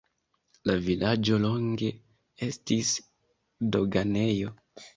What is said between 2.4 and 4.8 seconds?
estis doganejo.